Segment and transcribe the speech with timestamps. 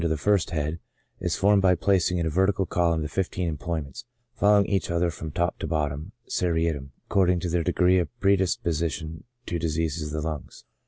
[0.01, 0.79] Table A (under first head)
[1.19, 5.11] is formed by placing in a ver tical column the fifteen employments, following each other
[5.11, 10.27] from top to bottom seriatim^ according to their degree of predisposition to diseases of the
[10.27, 10.65] lungs.